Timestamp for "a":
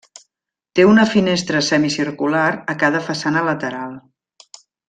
2.75-2.79